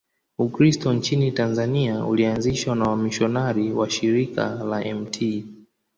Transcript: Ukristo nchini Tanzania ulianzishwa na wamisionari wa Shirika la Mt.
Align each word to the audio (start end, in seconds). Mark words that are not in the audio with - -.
Ukristo 0.37 0.93
nchini 0.93 1.31
Tanzania 1.31 2.05
ulianzishwa 2.05 2.75
na 2.75 2.85
wamisionari 2.89 3.71
wa 3.71 3.89
Shirika 3.89 4.53
la 4.63 4.93
Mt. 4.95 5.43